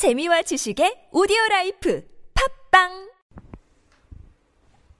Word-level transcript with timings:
재미와 0.00 0.40
지식의 0.40 1.10
오디오 1.12 1.36
라이프 1.50 2.08
팟빵 2.32 3.10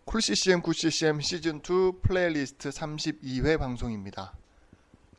Cool 0.05 0.21
CCM 0.21 0.61
Good 0.61 0.75
CCM 0.75 1.21
시즌 1.23 1.63
2 1.65 2.03
플레이리스트 2.03 2.69
32회 2.69 3.59
방송입니다. 3.59 4.37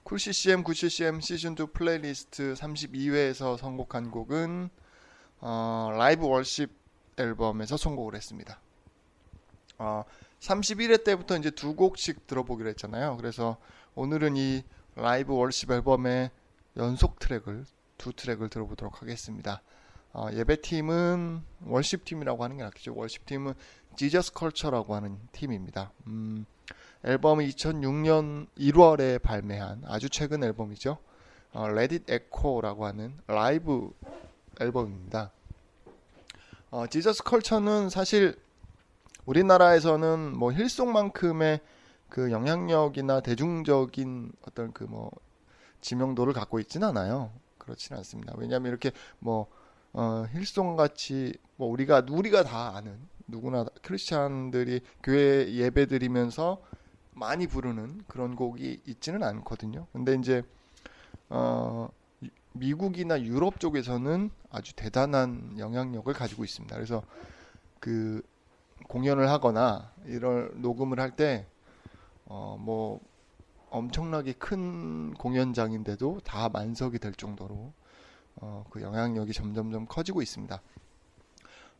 Cool 0.04 0.20
CCM 0.20 0.62
Good 0.62 0.76
CCM 0.76 1.20
시즌 1.20 1.54
2 1.54 1.66
플레이리스트 1.74 2.54
32회에서 2.54 3.58
선곡한 3.58 4.12
곡은 4.12 4.70
어, 5.40 5.90
라이브 5.98 6.28
worship 6.28 6.70
앨범에서 7.18 7.76
선곡을 7.76 8.14
했습니다. 8.14 8.62
어, 9.80 10.04
31회 10.42 11.04
때부터 11.04 11.38
이제 11.38 11.50
두 11.50 11.76
곡씩 11.76 12.28
들어보기로 12.28 12.70
했잖아요. 12.70 13.18
그래서 13.18 13.58
오늘은 13.96 14.38
이 14.38 14.64
라이브 14.94 15.34
worship 15.34 15.72
앨범의 15.72 16.30
연속 16.78 17.18
트랙을 17.18 17.66
두 18.02 18.12
트랙을 18.14 18.50
들어보도록 18.50 19.04
하겠습니다. 19.04 19.62
어, 20.12 20.28
예배팀은 20.34 21.44
worship팀이라고 21.68 22.44
하는 22.44 22.58
게 22.58 22.64
낫겠죠. 22.64 22.96
worship팀은 22.96 23.54
Jesus 23.96 24.34
Culture라고 24.34 24.96
하는 24.96 25.20
팀입니다. 25.32 25.92
음, 26.08 26.48
앨범은 27.06 27.46
2006년 27.46 28.48
1월에 28.58 29.22
발매한 29.22 29.84
아주 29.86 30.10
최근 30.10 30.44
앨범이죠. 30.44 30.98
어, 31.54 31.70
Let 31.70 31.94
It 31.94 32.12
Echo라고 32.12 32.88
하는 32.88 33.20
라이브 33.28 33.94
앨범입니다. 34.60 35.32
어, 36.72 36.88
Jesus 36.88 37.22
Culture는 37.22 37.90
사실 37.92 38.36
우리나라에서는 39.28 40.36
뭐 40.40 40.52
Hillsong만큼의 40.52 41.62
그 42.10 42.32
영향력이나 42.32 43.20
대중적인 43.20 44.32
어떤 44.48 44.74
그 44.74 44.86
뭐 44.86 45.12
지명도를 45.82 46.34
갖고 46.34 46.60
있지는 46.60 46.88
않아요. 46.88 47.32
그렇지는 47.62 48.00
않습니다. 48.00 48.34
왜냐하면 48.38 48.70
이렇게 48.70 48.92
뭐 49.20 49.48
어, 49.94 50.26
힐송 50.34 50.76
같이 50.76 51.34
뭐 51.58 51.70
우리가 51.70 52.06
우리가 52.10 52.44
다 52.44 52.76
아는 52.76 52.98
누구나 53.28 53.66
크리스찬들이 53.82 54.82
교회 55.04 55.52
예배 55.54 55.86
드리면서 55.86 56.62
많이 57.14 57.46
부르는 57.48 58.04
그런 58.08 58.36
곡이 58.36 58.82
있지는 58.88 59.24
않거든요. 59.24 59.86
근데 59.94 60.16
이제 60.16 60.44
어, 61.30 61.90
미국이나 62.54 63.22
유럽 63.22 63.60
쪽에서는 63.60 64.32
아주 64.50 64.76
대단한 64.76 65.56
영향력을 65.58 66.12
가지고 66.14 66.44
있습니다. 66.44 66.76
그래서 66.76 67.04
그 67.80 68.22
공연을 68.88 69.30
하거나 69.30 69.92
이런 70.06 70.52
녹음을 70.62 71.00
할 71.00 71.12
때 71.16 71.46
어, 72.26 72.58
뭐 72.60 73.00
엄청나게 73.72 74.34
큰 74.34 75.14
공연장인데도 75.16 76.20
다 76.24 76.50
만석이 76.50 77.00
될 77.00 77.14
정도로 77.14 77.74
어, 78.36 78.66
그 78.70 78.82
영향력이 78.82 79.34
점점점 79.34 79.88
커지고 79.88 80.22
있습니다. 80.22 80.62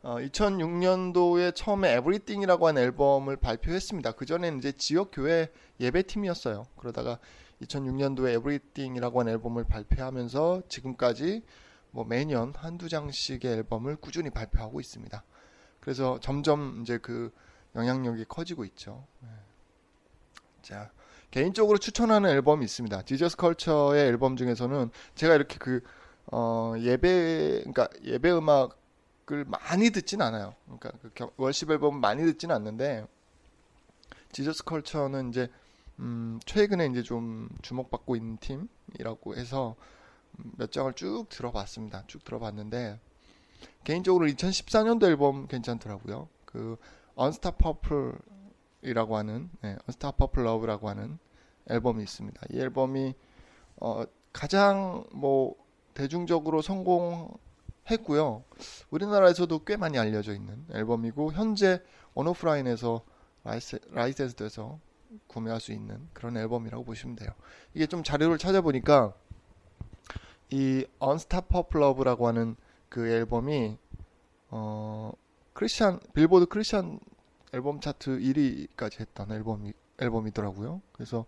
어, 0.02 0.16
2006년도에 0.16 1.54
처음에 1.54 1.92
Everything이라고 1.96 2.66
한 2.66 2.78
앨범을 2.78 3.36
발표했습니다. 3.36 4.12
그 4.12 4.26
전에는 4.26 4.58
이제 4.58 4.72
지역 4.72 5.10
교회 5.12 5.52
예배팀이었어요. 5.78 6.66
그러다가 6.76 7.18
2006년도에 7.60 8.36
Everything이라고 8.38 9.20
한 9.20 9.28
앨범을 9.28 9.64
발표하면서 9.64 10.62
지금까지 10.68 11.42
뭐 11.90 12.04
매년 12.04 12.52
한두 12.56 12.88
장씩의 12.88 13.40
앨범을 13.44 13.96
꾸준히 13.96 14.30
발표하고 14.30 14.80
있습니다. 14.80 15.22
그래서 15.80 16.18
점점 16.20 16.80
이제 16.82 16.98
그 16.98 17.30
영향력이 17.76 18.24
커지고 18.28 18.64
있죠. 18.64 19.06
네. 19.20 19.28
자, 20.62 20.90
개인적으로 21.32 21.78
추천하는 21.78 22.28
앨범이 22.28 22.62
있습니다. 22.64 23.02
지저스 23.02 23.36
컬처의 23.38 24.06
앨범 24.06 24.36
중에서는 24.36 24.90
제가 25.14 25.34
이렇게 25.34 25.56
그 25.58 25.82
어, 26.26 26.74
예배 26.78 27.64
그러니까 27.64 27.88
예배 28.04 28.30
음악을 28.30 29.46
많이 29.46 29.90
듣진 29.90 30.20
않아요. 30.20 30.54
그러니까 30.66 30.92
그 31.00 31.26
월십 31.38 31.70
앨범 31.70 32.00
많이 32.00 32.22
듣진 32.22 32.50
않는데 32.50 33.06
지저스 34.32 34.64
컬처는 34.64 35.30
이제 35.30 35.48
음, 36.00 36.38
최근에 36.44 36.86
이제 36.86 37.02
좀 37.02 37.48
주목받고 37.62 38.14
있는 38.14 38.36
팀이라고 38.36 39.34
해서 39.34 39.74
몇 40.58 40.70
장을 40.70 40.92
쭉 40.92 41.26
들어봤습니다. 41.30 42.04
쭉 42.08 42.22
들어봤는데 42.24 43.00
개인적으로 43.84 44.26
2014년도 44.26 45.04
앨범 45.04 45.46
괜찮더라고요. 45.46 46.28
그 46.44 46.76
Unstoppable 47.18 48.12
이라고 48.82 49.16
하는 49.16 49.50
네, 49.62 49.76
Unstoppable 49.88 50.48
Love라고 50.48 50.88
하는 50.88 51.18
앨범이 51.68 52.02
있습니다. 52.02 52.40
이 52.50 52.60
앨범이 52.60 53.14
어, 53.76 54.04
가장 54.32 55.04
뭐 55.12 55.54
대중적으로 55.94 56.62
성공했고요. 56.62 58.44
우리나라에서도 58.90 59.64
꽤 59.64 59.76
많이 59.76 59.98
알려져 59.98 60.34
있는 60.34 60.64
앨범이고 60.72 61.32
현재 61.32 61.80
언어프라인에서 62.14 63.02
라이센스 63.90 64.34
돼서 64.34 64.78
구매할 65.26 65.60
수 65.60 65.72
있는 65.72 66.08
그런 66.12 66.36
앨범이라고 66.36 66.84
보시면 66.84 67.16
돼요. 67.16 67.30
이게 67.74 67.86
좀 67.86 68.02
자료를 68.02 68.38
찾아보니까 68.38 69.14
이 70.50 70.86
Unstoppable 71.02 71.84
Love라고 71.84 72.26
하는 72.26 72.56
그 72.88 73.08
앨범이 73.08 73.78
어 74.50 75.12
크리스찬 75.54 76.00
빌보드 76.14 76.46
크리스찬 76.46 77.00
앨범 77.52 77.80
차트 77.80 78.18
1위까지 78.18 79.00
했던 79.00 79.30
앨범이 79.30 79.72
앨범이더라고요. 79.98 80.80
그래서 80.92 81.26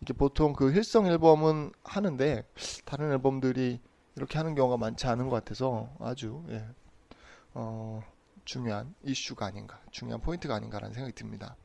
이게 0.00 0.12
보통 0.12 0.52
그 0.52 0.72
Hillsong 0.72 1.06
앨범은 1.06 1.72
하는데 1.82 2.44
다른 2.84 3.10
앨범들이 3.12 3.80
이렇게 4.16 4.38
하는 4.38 4.54
경우가 4.54 4.76
많지 4.76 5.06
않은 5.06 5.28
것 5.28 5.34
같아서 5.36 5.90
아주 5.98 6.44
예, 6.50 6.64
어, 7.54 8.02
중요한 8.44 8.94
이슈가 9.02 9.46
아닌가, 9.46 9.80
중요한 9.90 10.20
포인트가 10.20 10.54
아닌가라는 10.54 10.94
생각이 10.94 11.14
듭니다. 11.14 11.56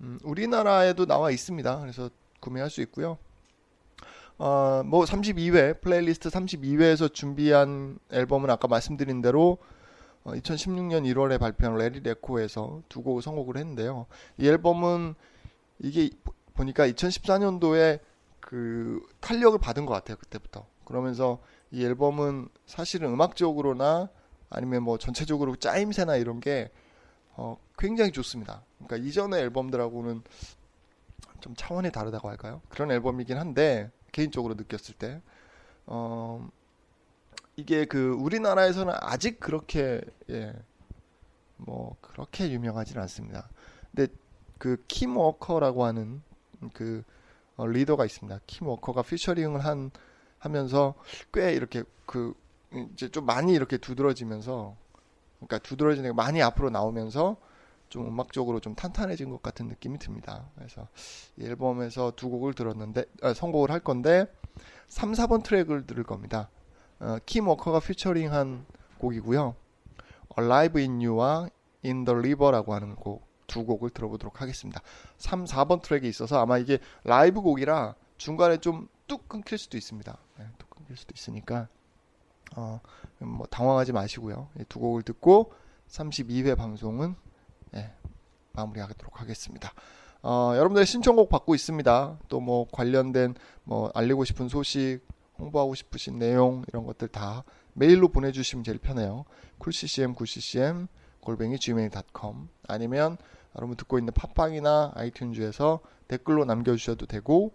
음, 0.00 0.18
우리나라에도 0.22 1.06
나와 1.06 1.30
있습니다. 1.30 1.80
그래서 1.80 2.08
구매할 2.40 2.70
수 2.70 2.80
있고요. 2.82 3.18
어, 4.38 4.82
뭐 4.84 5.04
32회 5.04 5.80
플레이리스트 5.80 6.28
32회에서 6.28 7.12
준비한 7.12 7.98
앨범은 8.10 8.50
아까 8.50 8.68
말씀드린 8.68 9.22
대로 9.22 9.58
어, 10.24 10.32
2016년 10.32 11.04
1월에 11.12 11.38
발표한 11.38 11.76
Let 11.76 12.00
It 12.00 12.16
Echo에서 12.16 12.82
두 12.88 13.02
곡을 13.02 13.22
선곡을 13.22 13.56
했는데요. 13.56 14.06
이 14.38 14.48
앨범은 14.48 15.14
이게 15.80 16.10
보니까 16.54 16.86
2014년도에 16.88 18.00
그 18.40 19.00
탄력을 19.20 19.58
받은 19.58 19.86
것 19.86 19.94
같아요. 19.94 20.16
그때부터. 20.18 20.66
그러면서 20.84 21.40
이 21.70 21.84
앨범은 21.84 22.48
사실은 22.66 23.10
음악적으로나 23.10 24.10
아니면 24.50 24.82
뭐 24.82 24.98
전체적으로 24.98 25.56
짜임새나 25.56 26.16
이런 26.16 26.40
게 26.40 26.70
어, 27.34 27.56
굉장히 27.78 28.12
좋습니다. 28.12 28.64
그러니까 28.78 29.08
이전의 29.08 29.40
앨범들하고는 29.40 30.22
좀 31.40 31.54
차원이 31.56 31.90
다르다고 31.90 32.28
할까요? 32.28 32.60
그런 32.68 32.90
앨범이긴 32.90 33.38
한데 33.38 33.90
개인적으로 34.12 34.54
느꼈을 34.54 34.94
때 34.94 35.20
어, 35.86 36.46
이게 37.56 37.84
그 37.84 38.12
우리나라에서는 38.12 38.94
아직 39.00 39.38
그렇게 39.40 40.00
예, 40.30 40.54
뭐 41.56 41.96
그렇게 42.00 42.50
유명하지는 42.50 43.00
않습니다. 43.02 43.48
근데 43.94 44.12
그 44.58 44.76
킴 44.88 45.16
워커라고 45.16 45.84
하는 45.84 46.22
그 46.72 47.02
어, 47.56 47.66
리더가 47.66 48.04
있습니다. 48.04 48.40
킴 48.46 48.68
워커가 48.68 49.02
피처링을 49.02 49.64
한 49.64 49.90
하면서 50.38 50.94
꽤 51.32 51.52
이렇게 51.52 51.84
그 52.06 52.34
이제 52.92 53.08
좀 53.08 53.26
많이 53.26 53.52
이렇게 53.52 53.76
두드러지면서 53.76 54.76
그러니까 55.36 55.58
두드러지는 55.58 56.10
게 56.10 56.14
많이 56.14 56.42
앞으로 56.42 56.70
나오면서 56.70 57.36
좀 57.88 58.06
음악적으로 58.06 58.60
좀 58.60 58.74
탄탄해진 58.74 59.30
것 59.30 59.42
같은 59.42 59.68
느낌이 59.68 59.98
듭니다. 59.98 60.48
그래서 60.54 60.88
이 61.36 61.44
앨범에서 61.44 62.12
두 62.16 62.30
곡을 62.30 62.54
들었는데 62.54 63.04
아, 63.20 63.34
선곡을 63.34 63.70
할 63.70 63.80
건데 63.80 64.26
3, 64.88 65.12
4번 65.12 65.42
트랙을 65.42 65.86
들을 65.86 66.02
겁니다. 66.04 66.48
어, 67.02 67.18
킴 67.26 67.48
워커가 67.48 67.80
피처링한 67.80 68.64
곡이고요. 68.98 69.54
Alive 70.38 70.80
in 70.82 71.00
You와 71.00 71.48
In 71.84 72.04
the 72.04 72.16
River라고 72.16 72.74
하는 72.74 72.96
곡 72.96 73.30
두 73.48 73.66
곡을 73.66 73.90
들어보도록 73.90 74.40
하겠습니다. 74.40 74.80
3, 75.18 75.44
4번 75.44 75.82
트랙이 75.82 76.08
있어서 76.08 76.40
아마 76.40 76.56
이게 76.56 76.78
라이브 77.04 77.42
곡이라 77.42 77.94
중간에 78.16 78.56
좀 78.56 78.88
뚝 79.06 79.28
끊길 79.28 79.58
수도 79.58 79.76
있습니다. 79.76 80.16
네, 80.38 80.46
뚝 80.56 80.70
끊길 80.70 80.96
수도 80.96 81.12
있으니까 81.14 81.68
어, 82.56 82.80
뭐 83.18 83.46
당황하지 83.46 83.92
마시고요. 83.92 84.48
두 84.70 84.78
곡을 84.78 85.02
듣고 85.02 85.52
32회 85.88 86.56
방송은 86.56 87.14
네, 87.72 87.92
마무리하도록 88.52 89.20
하겠습니다. 89.20 89.74
어, 90.22 90.52
여러분들 90.56 90.86
신청곡 90.86 91.28
받고 91.28 91.54
있습니다. 91.54 92.18
또 92.28 92.40
뭐 92.40 92.66
관련된 92.72 93.34
뭐 93.64 93.90
알리고 93.94 94.24
싶은 94.24 94.48
소식, 94.48 95.00
홍보하고 95.42 95.74
싶으신 95.74 96.18
내용 96.18 96.64
이런 96.68 96.86
것들 96.86 97.08
다 97.08 97.44
메일로 97.74 98.08
보내주시면 98.08 98.64
제일 98.64 98.78
편해요. 98.78 99.24
쿨ccm 99.58 100.14
9ccm 100.14 100.88
골뱅이 101.20 101.58
gmail.com 101.58 102.48
아니면 102.68 103.16
여러분 103.56 103.76
듣고 103.76 103.98
있는 103.98 104.12
팟빵이나 104.12 104.92
아이튠즈에서 104.94 105.80
댓글로 106.08 106.44
남겨주셔도 106.44 107.06
되고 107.06 107.52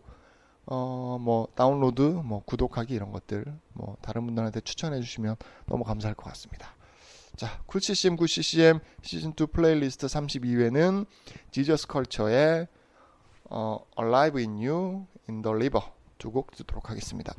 어, 0.69 1.18
뭐, 1.22 1.48
다운로드, 1.56 2.01
뭐, 2.01 2.44
구독하기 2.44 2.94
이런 2.94 3.13
것들, 3.13 3.45
뭐, 3.72 3.95
다른 4.01 4.25
분들한테 4.25 4.60
추천해 4.60 5.00
주시면 5.00 5.38
너무 5.66 5.86
감사할 5.86 6.13
것 6.13 6.25
같습니다. 6.25 6.75
자, 7.38 7.62
Cool 7.68 7.93
CCM, 7.93 8.18
Good 8.18 8.53
CCM 8.53 8.79
시즌2 9.01 9.54
플레이리스트 9.54 10.07
32회는 10.07 11.06
Jesus 11.51 11.88
Culture의 11.88 12.68
어, 13.50 13.80
Alive 13.98 14.44
in 14.44 14.57
You, 14.57 15.06
In 15.30 15.42
the 15.42 15.56
River 15.56 15.86
두 16.18 16.31
곡 16.31 16.51
듣도록 16.51 16.89
하겠습니다. 16.89 17.34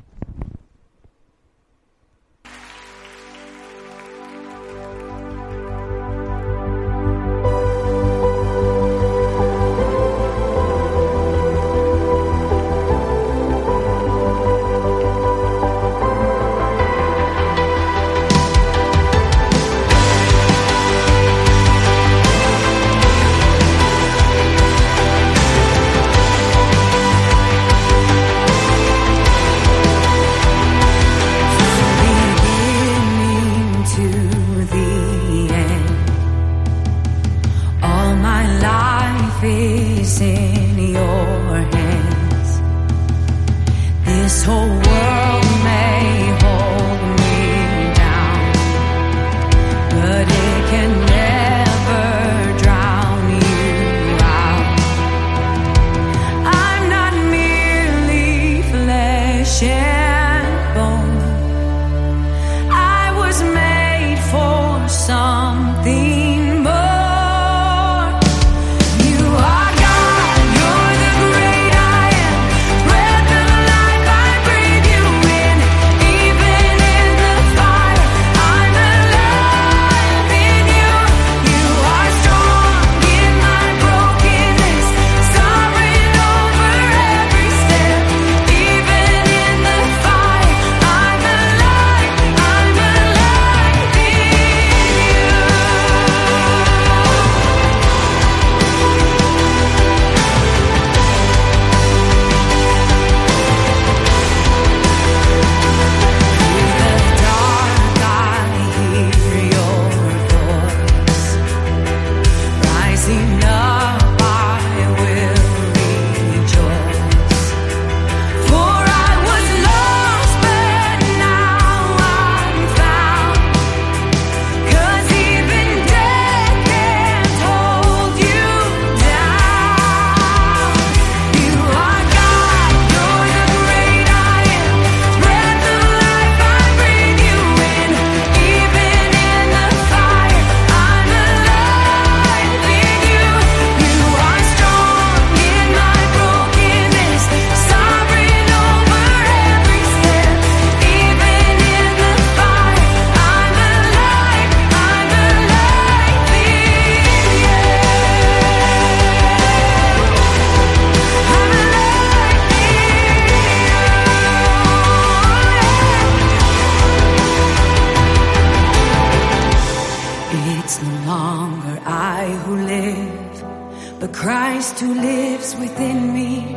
It's 170.31 170.79
no 170.83 171.05
longer 171.07 171.81
I 171.85 172.29
who 172.45 172.55
live, 172.55 173.99
but 173.99 174.13
Christ 174.13 174.79
who 174.79 174.93
lives 174.93 175.55
within 175.55 176.13
me. 176.13 176.55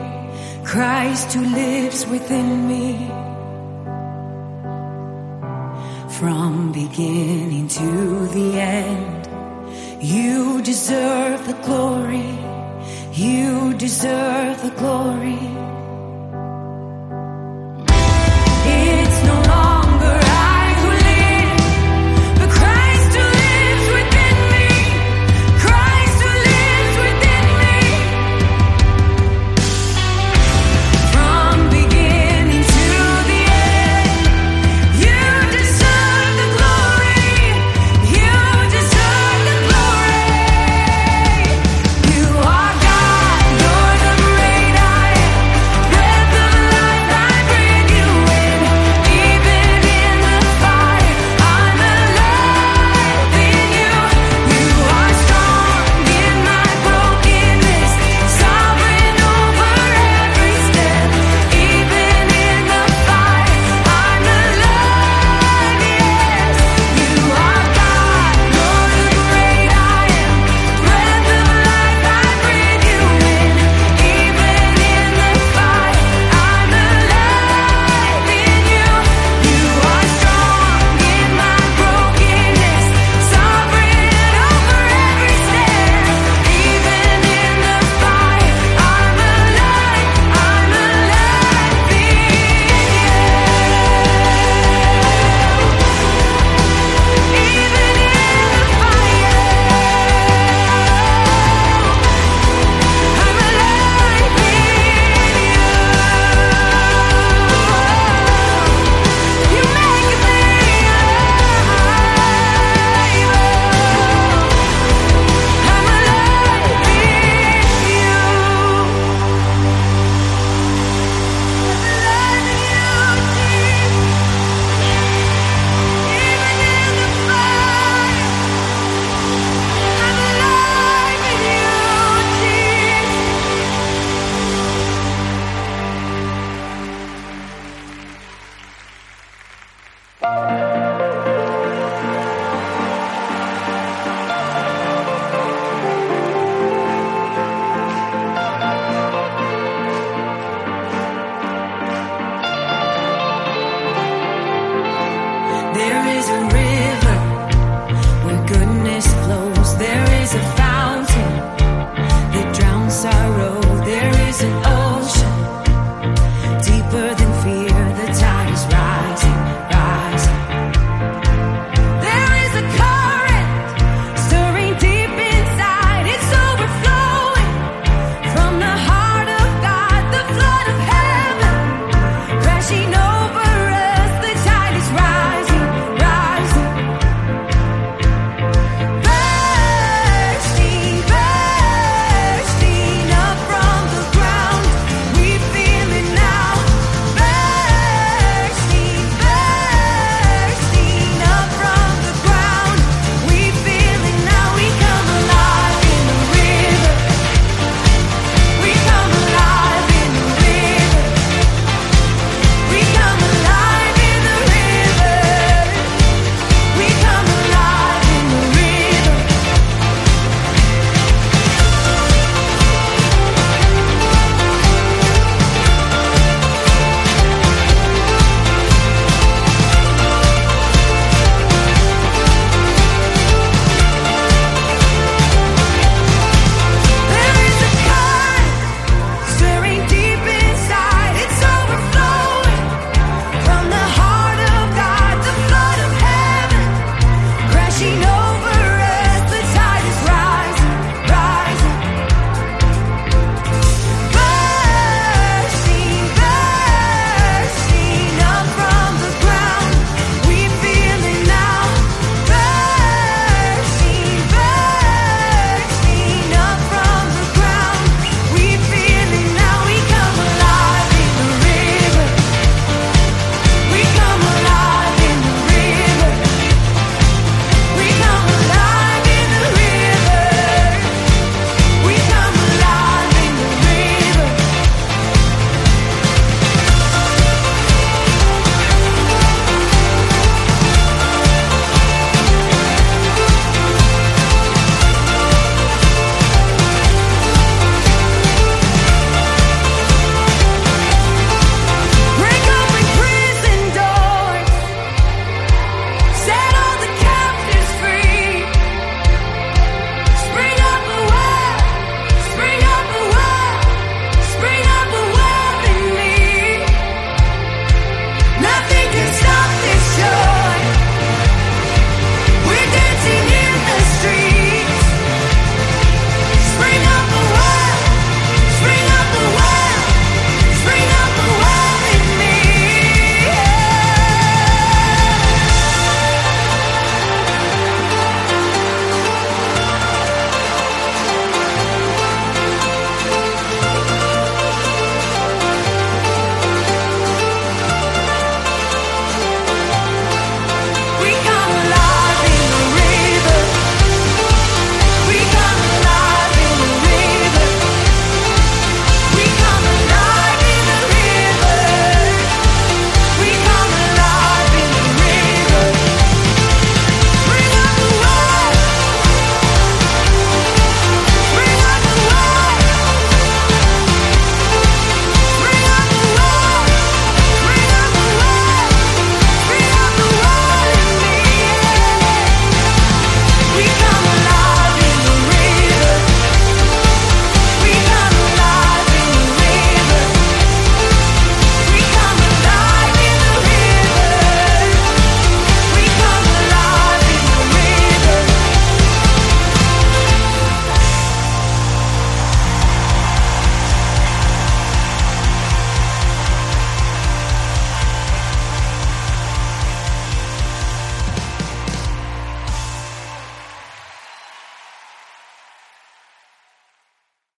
Christ 0.63 1.33
who 1.33 1.43
lives 1.43 2.07
within 2.07 2.69
me. 2.69 3.09
From 6.19 6.73
beginning 6.73 7.69
to 7.69 8.27
the 8.29 8.61
end, 8.61 10.03
you 10.03 10.61
deserve 10.61 11.47
the 11.47 11.55
glory. 11.65 12.39
You 13.13 13.73
deserve 13.73 14.61
the 14.61 14.75
glory. 14.77 15.62